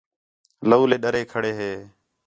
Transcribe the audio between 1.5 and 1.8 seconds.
ہے